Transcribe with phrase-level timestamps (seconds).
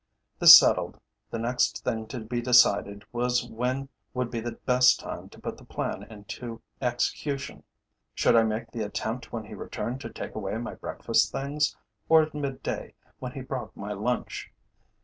[0.39, 0.99] This settled,
[1.29, 5.57] the next thing to be decided was when would be the best time to put
[5.57, 7.61] the plan into execution.
[8.15, 11.77] Should I make the attempt when he returned to take away my breakfast things,
[12.09, 14.51] or at mid day when he brought my lunch?